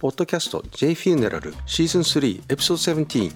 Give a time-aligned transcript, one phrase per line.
[0.00, 3.34] ポッドキャスト J フューネラルシーズン3エピソード17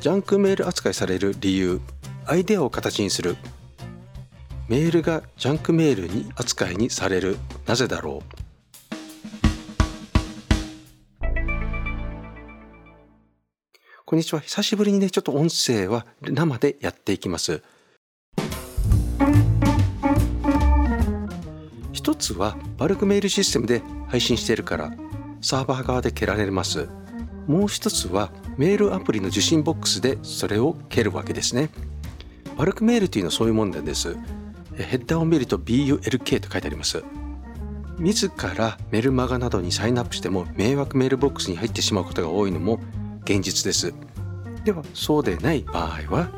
[0.00, 1.80] ジャンクメール扱いされる理由
[2.26, 3.36] アイデアを形にする。
[4.68, 7.38] メールがジャンクメールに扱いにされる。
[7.66, 8.24] なぜだろう？
[14.04, 14.38] こんにちは。
[14.38, 17.64] 久しぶりにねちょっと音声は生でやっていきます。
[21.92, 24.92] 一つはバルクメールシステムで配信しているから。
[25.40, 26.88] サーバー側で蹴られます。
[27.46, 31.70] もう一つはメールアプリの受信ボックスでそれを蹴るわけですね。
[32.56, 34.16] バルクメールというのはそういうもんなんです。
[34.76, 37.02] ヘッダーを見ると BULK と書いてあります。
[37.98, 42.80] 自らメルマガなどにサインアップしても迷惑メールボックスに入ってしまうことが多いのも
[43.24, 43.92] 現実です。
[44.64, 46.30] ではそうでない場合は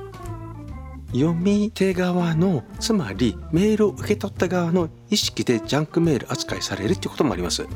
[1.12, 7.66] 読み手側のつまりメールを受け取った側の意識でジャンクメール扱いされるということもあります。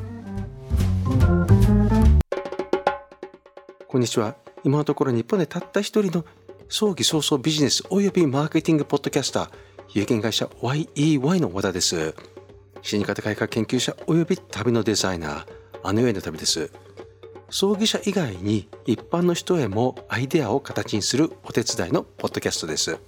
[3.89, 4.35] こんにちは。
[4.65, 6.25] 今のところ日本でたった一人の
[6.67, 9.49] 葬儀早々ビジネスおよびマーケティングポッドキャスター
[9.93, 12.13] 有限会社 YEY の和田です。
[12.81, 15.45] 死に方改革研究者および旅のデザイナー
[15.83, 16.69] あの世への旅です。
[17.49, 22.99] 葬儀者以外に一般の人へもアイデアを形にするお手伝いのポッドキャストです。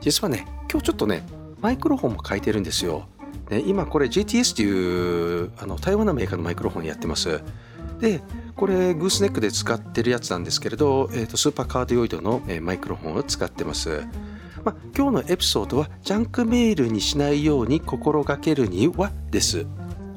[0.00, 1.24] 実はね今日ちょっとね
[1.60, 3.06] マイクロフォンも変えてるんですよ、
[3.50, 7.40] ね、今これ GTS っていうあの台湾のメーカーのマイクロフォンやってます。
[8.00, 8.20] で
[8.54, 14.02] これグースネックで使ってるやつなんですけれど、えーと、スーパーカードヨイドの、えー、マイクロフォンを使ってます、
[14.64, 19.66] まあ、今日のエピソードはジャンクメールにしないように心がけるにはです。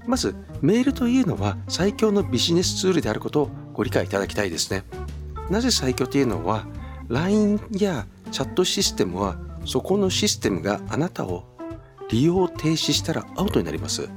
[0.06, 4.84] まずメールというのは最強のビジネスツールであることをご理解いただきたいですね。
[5.50, 6.66] なぜ最強というのは
[7.08, 11.51] LINE やチャットシステムはそこのシステムがあなたを
[12.12, 14.10] 利用停止したらアウトになります。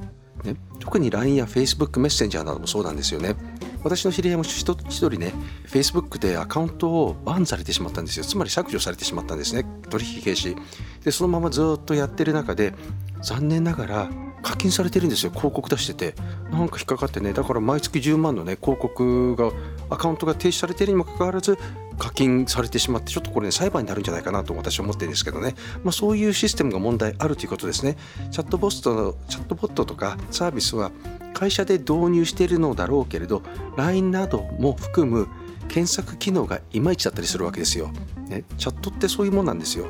[0.44, 3.34] ね、特に LINE や Facebook メッセンジャーなどもそうなんですよね。
[3.82, 5.32] 私の知り合いも一人ね、
[5.66, 8.24] Facebook でアカウントをバンされてしまったんですよ。
[8.24, 9.64] つまり削除されてしまったんですね。
[9.90, 10.56] 取引停止。
[11.02, 12.74] で、そのままずっとやってる中で、
[13.22, 14.10] 残念ながら
[14.44, 15.30] 課金されてるんですよ。
[15.30, 16.14] 広告出してて。
[16.52, 19.50] なんか引っかかってね、だから毎月10万のね、広告が、
[19.90, 21.58] アカウントが停止されてるにもかかわらず、
[21.98, 27.96] 課金されてしまってちょっとこれね裁判になるんじゃないかなと私は思ってるんですけどね、まあ、そういうシステムが問題あるということですね
[28.30, 30.90] チャットボットのチャットボットとかサービスは
[31.32, 33.42] 会社で導入しているのだろうけれど
[33.76, 35.28] LINE なども含む
[35.68, 37.90] 検索機能がいまいちだったりするわけですよ、
[38.28, 39.86] ね、チャットってそういうもんなんですよ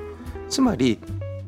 [0.48, 0.98] つまり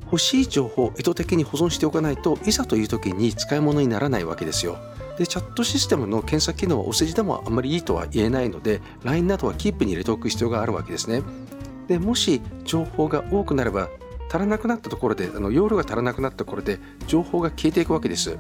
[0.07, 4.79] 欲しい情報を意図的に保存しておかないといざという時に使い物にならないわけですよ。
[5.19, 11.23] でチャットシステムの検索機能はお世辞でもあんまりいいとは言えないので LINE などはキープに入れておく必要があるわけですね。
[11.89, 13.89] でもし情報が多くなれば
[14.29, 18.39] 足らなくなったところであの容量が足らなくなったところで情報が消えていくわけです。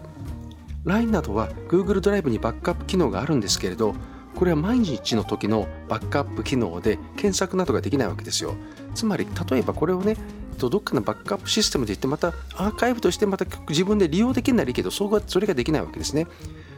[0.84, 3.94] LINE などは Google ドライブにバックアップ機能があるんですけれど
[4.36, 8.54] これは毎日の時のバックアップ機能で検索などができないわけですよ。
[8.94, 10.16] つまり例えばこれをね
[10.56, 15.08] とどっかのバックアップシステムで言ってまたアーカイブとしてまた自分で利用できるならいいけどそ
[15.40, 16.26] れができないわけですね。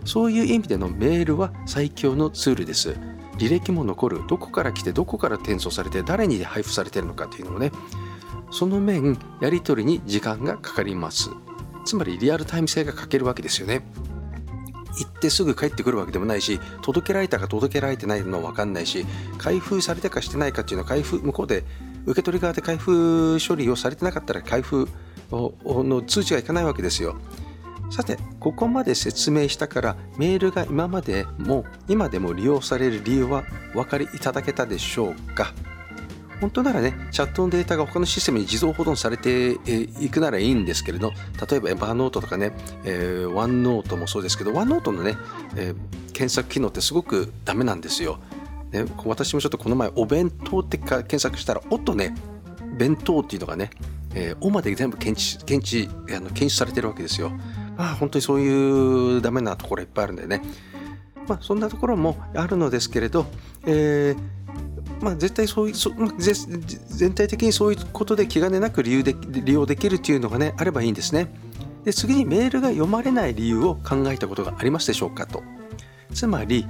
[0.04, 2.96] そういう意味でのメールは最強のツールです。
[3.38, 4.20] 履歴も残る。
[4.26, 7.72] どこから来てどこから転送されて誰に配布されてるのかというのもね。
[8.50, 11.30] その面やり取りに時間がかかります。
[11.84, 13.82] つまりリアルタイム性が欠けるわけですよね。
[14.98, 19.06] 行ってすぐ帰ってくるわけでもないし届けられたか届けられてないのも分かんないし
[19.38, 21.64] 開封されたかしてないかっていうのは開封向こうで
[22.08, 24.88] 受け取り側で開封処理をされてなかったら開封
[25.30, 27.16] の通知がいかないわけですよ。
[27.90, 35.54] さて、ここまで説明したからメールが今までも今でも利用される理由はお分かりいただけたでしょうか？
[36.40, 39.58] 本当ならね、チャットのデータが他のシステムに自動保存されて
[40.00, 41.12] いくならいいんですけれど、
[41.50, 42.52] 例えばエバーノートとかね、
[42.84, 45.16] えー、ワンノートもそうですけど、ワンノートのね、
[45.56, 48.20] えー、検索機能ってすごくダメなんですよ。
[48.72, 52.14] ね、私もちょっとこの前お弁当って検索したらおっとね
[52.76, 53.70] 弁当っていうのがね、
[54.14, 57.30] えー、おまで全部検知検知あの検出されてるわけですよ。
[57.76, 60.42] まあ本当にそういうダメなところいっぱいあるんでね。
[61.26, 63.26] まあそんなところもあるのですけれど、
[63.66, 64.38] えー
[65.00, 65.92] まあ、絶対そういうそ
[66.88, 71.28] 全体的にそういうことで気兼ねなく利用で利用できるっていうのがねあればいいんですね。
[71.84, 75.42] で次にメールが読まれない理由を考えたことがありますでしょうかと。
[76.12, 76.66] つまり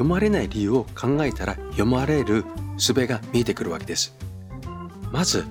[0.00, 2.46] 読まれない理由を考えたら読まれる
[2.78, 4.16] 術が見えてくるわけです。
[5.12, 5.44] まず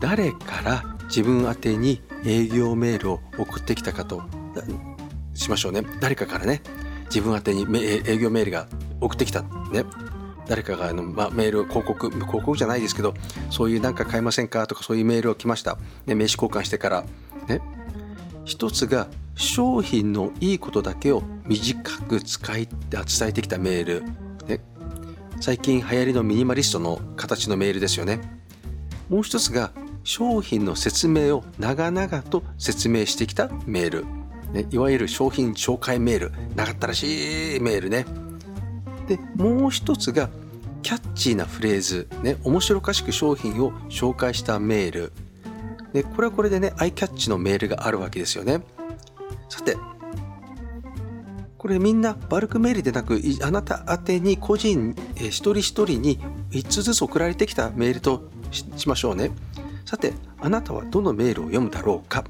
[0.00, 4.24] 誰から自分宛に営業メールを送ってきたかと
[5.34, 5.82] しましょうね。
[6.00, 6.62] 誰かからね。
[7.04, 8.66] 自分宛に営業メールが
[9.00, 9.42] 送ってきた。
[9.42, 9.84] ね。
[10.48, 13.14] 誰かがあの、まあ、メール広告広告じゃないですけど
[13.50, 17.04] そういうなんか買えませんかとかそういうメールを来ました、ね、名刺交換してから。
[17.46, 17.60] ね。
[18.44, 19.06] 一つが
[19.36, 24.02] 商品のいいことだけを短く使い伝えてきたメール、
[24.48, 24.60] ね、
[25.40, 28.20] 最近流行りのミニマリストの形のメールですよね。
[29.08, 29.70] もう一つが
[30.04, 34.04] 商品の説明を長々と説明してきたメール、
[34.52, 36.32] ね、いわゆる商品紹介メール。
[36.54, 38.06] 長ったらしいメールね。
[39.06, 40.30] でもう一つが
[40.82, 45.12] キャッチーなフレーズ、ね、面白おかしく商品を紹介したメール。
[45.92, 48.62] でこれはこれでねアイキャッチのメールがあるわけですよね。
[49.48, 49.76] さて
[51.58, 56.18] これみんなバルクメールでなくあなた宛てに個人、え、一人一人に
[56.50, 59.32] 1つずつ送られてきたメールとしましょうね。
[59.84, 62.24] さてあなたはどのメールを読むだろうか？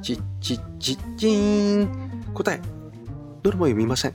[0.00, 2.60] チッチッチッチーン答え
[3.42, 4.14] どれも読みません。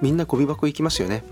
[0.00, 1.24] みんなゴミ箱行きますよね。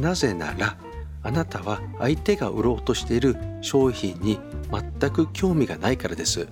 [0.00, 0.78] なぜなら
[1.22, 4.38] あなたは相手が売ろうとしている商品に
[4.70, 6.48] 全く興味がないからです。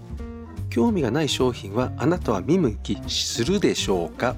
[0.76, 4.36] 興味がない商品はあなたは見向きするでしょうか？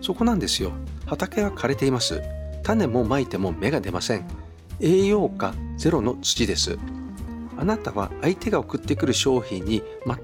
[0.00, 0.72] そこなんですよ。
[1.04, 2.22] 畑は枯れています。
[2.62, 4.24] 種もまいても芽が出ません。
[4.80, 6.78] 栄養価ゼロの土です。
[7.58, 9.82] あなたは相手が送ってくる商品に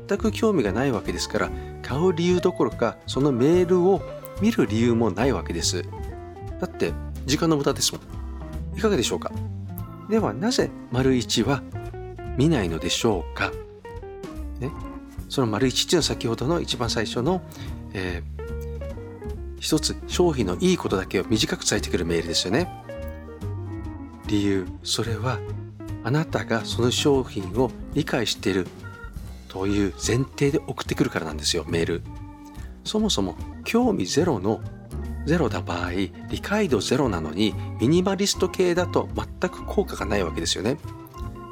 [0.09, 1.51] 全く興味がないわけですから
[1.83, 4.01] 買う理由どころかそのメールを
[4.41, 5.83] 見る理由もないわけです。
[6.61, 6.95] だって
[7.27, 8.79] 時間の無駄ですもん。
[8.79, 9.31] いかがでしょうか？
[10.09, 11.63] ではなぜ丸1は
[12.39, 13.53] 見ないのでしょうか、
[14.63, 14.73] ね、
[15.29, 17.43] その丸1っていうのは先ほどの一番最初の、
[17.93, 22.69] えー、一つ商品のいいことだけを短く伝えてくるメールですよね。
[24.27, 24.67] 理由。
[24.83, 25.39] それは
[26.05, 28.67] あなたがその商品を理解している
[29.49, 32.03] という前提で送ってくるからなんですよメール。
[32.85, 34.61] そもそも興味ゼロの
[35.27, 40.79] ゼロだ場合理解度ゼロなのにミニマリスト系だと全く効果がないわけですよね。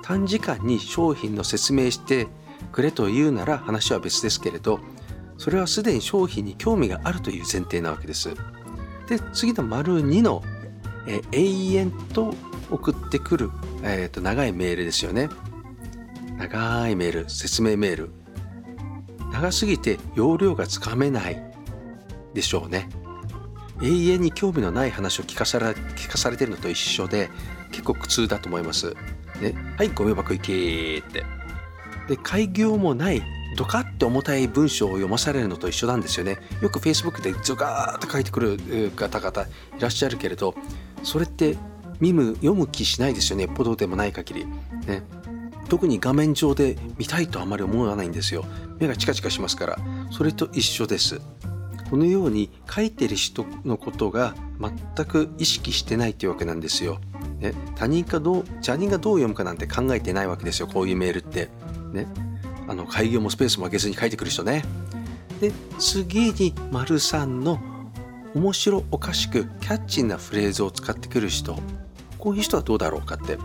[0.02, 2.26] 短時間に商品の説明して
[2.72, 4.80] くれというなら話は別ですけれど
[5.38, 8.34] それはすでに商品に興味があるという前提なわけです。
[9.08, 10.42] で次の丸2の、
[11.06, 12.34] え永遠と
[12.70, 13.50] 送ってくる、
[13.82, 15.28] えーと長いメールですよね。
[16.36, 18.10] 長いメール説明メール。
[19.32, 21.42] 長すぎて容量がつかめない。
[22.34, 22.88] でしょうね。
[23.82, 27.30] 永遠に興味のない話を聞かされ聞かされてるのと一緒で
[27.70, 28.94] 結構苦痛だと思います。
[29.40, 31.24] ね、はいゴミ箱行けって。
[32.08, 33.22] で開業もない
[33.56, 36.38] ドカッて重たい文章を読まされるのと一緒なんですよね。
[36.60, 39.42] よく Facebook でズガーッと書いてくる方々
[39.76, 40.54] いらっしゃるけれど
[41.02, 41.56] それって
[42.00, 43.46] 見む読む気しないですよね。
[43.46, 44.46] ポドでもない限り。
[44.86, 45.02] ね、
[45.68, 48.44] 特に画面上で見たいとあまり思わないんですよ。
[48.78, 49.78] 目がチカチカしますから。
[50.10, 51.20] それと一緒です。
[51.90, 57.00] このように書いてる人のことが全く意識してないっていうわけなんですよ。
[57.40, 61.48] ね、他人かどう他人がどう読むかなんて考えてないわけですよこういうメールって。
[61.92, 62.06] ね、
[62.68, 64.64] あの開業もスペースも開けずに書いてくる人ね。
[65.40, 67.58] で次に丸3の
[68.34, 71.58] 面白おかしくキャッチーなフレーズを使ってくる人
[72.18, 73.38] こういう人はどうだろうかって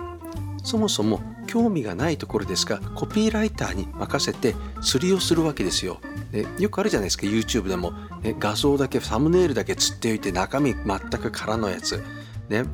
[0.64, 6.00] そもそも興味がないところですがコピーライターに任せて釣りをするわけですよ。
[6.32, 12.04] でよくあるじゃないですか YouTube でも、ね、画像だけサムネイルだけ釣っておいて中身全く空のやつ。
[12.50, 12.66] ね、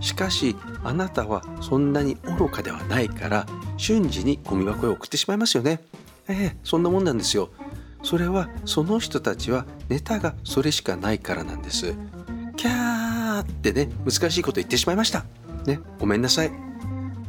[0.00, 5.80] しかしあなたはそんなに愚かではないから瞬時にゴミ箱へ送ってしまいますよね。
[6.28, 7.50] ええそんなもんなんですよ。
[8.02, 11.94] それはその人たちはネタがそれしかないからなんです。
[12.56, 15.24] キャーってね難しいこと言ってしまいました。
[15.66, 16.50] ねごめんなさい。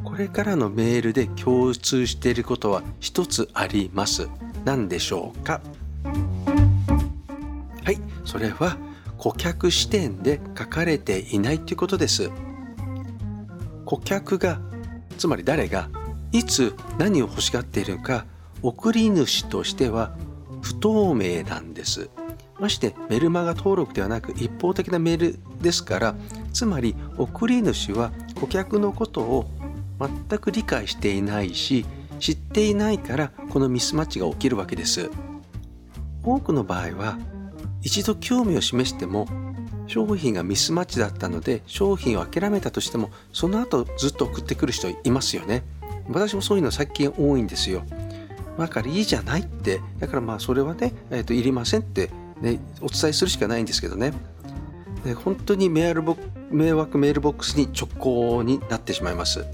[0.03, 4.29] これからのメールで共通していることは一つあります。
[4.65, 5.61] 何でしょうか？
[7.83, 8.77] はいそれは
[9.17, 12.29] 顧客視点で書かれていないということです
[13.85, 14.59] 顧客が
[15.17, 15.89] つまり誰が
[16.31, 18.25] いつ何を欲しがっているか
[18.61, 20.15] 送り主としては
[20.61, 22.09] 不透明なんです。
[22.59, 26.15] ましてメルマガ登録ではなく一方的なメールですから
[26.53, 29.49] つまり送り主は顧客のことを
[29.99, 31.87] 全く理解していないし
[32.19, 35.09] 知っていないからこのミスマッチが起きるわけです。
[36.23, 37.17] 多くの場合は
[37.81, 39.27] 一度興味を示しても
[39.91, 45.63] 商品がミスマッチだったので商品を諦めたとしてもその後ずっと送ってくる人いますよね。
[46.07, 47.83] 私もそういうの最近多いんですよ。
[48.57, 49.81] だからいいじゃないって。
[49.99, 54.13] だからまあそれはね、えー、といりませんって、ね、お伝えするしかないんですけどね。
[55.03, 56.15] で本当にメールボ
[56.49, 59.45] 迷惑メールボックスに直行になってしまいます。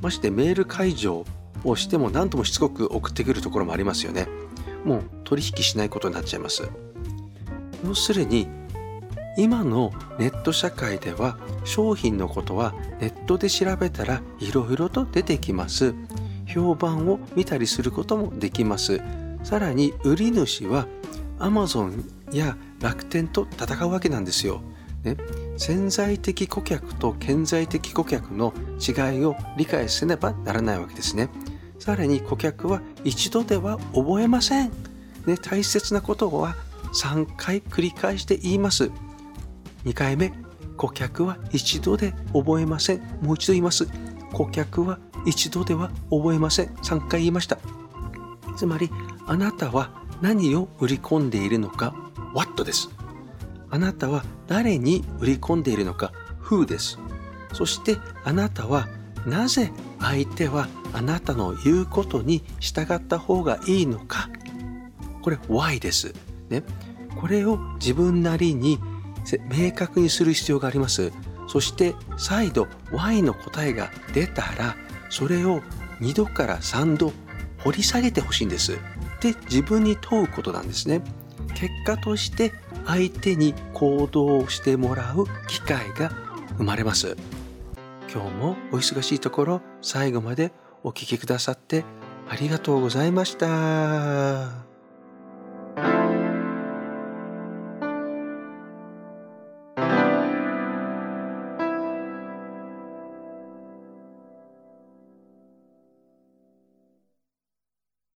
[0.00, 1.24] ましてメール解除
[1.64, 4.28] をしても何ともしつこく送ってくるところもありますよね。
[4.84, 6.68] もう取引しないことになっちゃいます。
[7.84, 8.46] 要するに
[9.36, 15.94] 今のネット社会では商品のことはネットで調べたらいろいろと出てきます。
[16.46, 19.00] 評判を見たりすることもできます。
[19.44, 20.86] さらに売り主は
[21.38, 24.60] Amazon や楽天と戦うわけなんですよ、
[25.04, 25.16] ね、
[25.56, 31.28] 潜在的顧客と顕在的顧客の違いを理解せねばならないわけですね。
[31.78, 34.72] さらに顧客は一度では覚えません、
[35.26, 36.56] ね、大切なことは
[36.92, 38.90] 3回繰り返して言います。
[39.84, 40.32] 2回目
[40.76, 43.00] 顧客は一度で覚えません。
[43.20, 43.86] もう一度言います。
[44.32, 46.66] 顧客は一度では覚えません。
[46.68, 47.58] 3回言いました。
[48.56, 48.90] つまり
[49.26, 51.94] あなたは何を売り込んでいるのか
[52.34, 52.88] What です。
[53.70, 56.98] あなたは誰に売り込んでいるのか Who です。
[57.52, 58.88] そしてあなたは
[59.26, 64.30] なぜ相手はあなたの言うことに従った方がいいのか。
[65.22, 66.14] これ Why です。
[66.48, 66.62] ね。
[67.20, 68.78] これを自分なりに
[69.36, 71.12] 明確にする必要があります。
[71.48, 74.76] そして再度 Y の答えが出たら
[75.08, 75.62] それを
[76.00, 77.12] 2度から3度
[77.64, 78.78] 掘り下げてほしいんです。
[79.20, 81.02] で自分に問うことなんですね。
[81.54, 82.52] 結果として
[82.86, 86.10] 相手に行動してもらう機会が
[86.56, 87.16] 生まれます。
[88.12, 91.84] 今日もお忙しいところ最後までお聴きくださって
[92.28, 94.67] ありがとうございました。